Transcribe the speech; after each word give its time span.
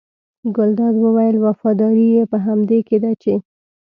ګلداد 0.55 0.95
وویل 0.99 1.35
وفاداري 1.45 2.07
یې 2.15 2.23
په 2.31 2.37
همدې 2.45 2.79
کې 2.87 2.97
ده 3.03 3.11
چې. 3.21 3.33